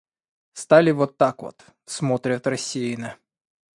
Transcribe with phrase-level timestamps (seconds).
[0.53, 3.17] Стали вот так вот— смотрят рассеянно.